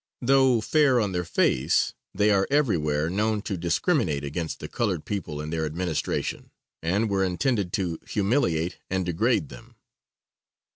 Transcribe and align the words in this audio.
Though 0.19 0.61
fair 0.61 0.99
on 0.99 1.11
their 1.11 1.23
face, 1.23 1.93
they 2.11 2.31
are 2.31 2.47
everywhere 2.49 3.07
known 3.07 3.43
to 3.43 3.55
discriminate 3.55 4.23
against 4.23 4.59
the 4.59 4.67
colored 4.67 5.05
people 5.05 5.39
in 5.39 5.51
their 5.51 5.63
administration, 5.63 6.49
and 6.81 7.07
were 7.07 7.23
intended 7.23 7.71
to 7.73 7.99
humiliate 8.07 8.79
and 8.89 9.05
degrade 9.05 9.49
them. 9.49 9.75